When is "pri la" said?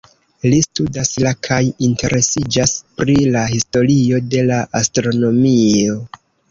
3.03-3.47